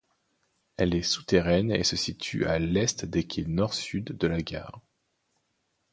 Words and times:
Elle 0.77 0.95
est 0.95 1.03
souterraine 1.03 1.69
et 1.69 1.83
se 1.83 1.95
situe 1.95 2.45
à 2.47 2.57
l'est 2.57 3.05
des 3.05 3.23
quais 3.27 3.43
nord-sud 3.45 4.17
de 4.17 4.25
la 4.25 4.41
gare. 4.41 4.81